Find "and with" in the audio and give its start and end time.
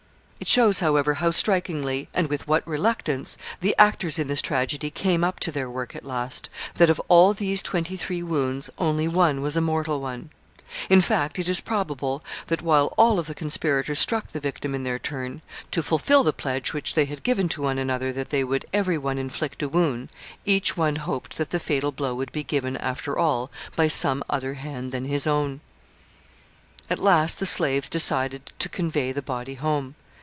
2.15-2.47